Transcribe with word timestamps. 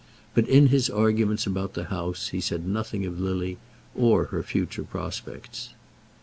But 0.33 0.47
in 0.49 0.69
his 0.69 0.89
arguments 0.89 1.45
about 1.45 1.75
the 1.75 1.83
house 1.83 2.29
he 2.29 2.41
said 2.41 2.67
nothing 2.67 3.05
of 3.05 3.19
Lily, 3.19 3.59
or 3.95 4.25
her 4.33 4.41
future 4.41 4.83
prospects. 4.83 5.75